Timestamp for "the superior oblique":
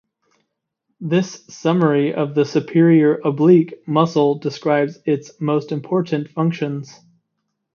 2.33-3.87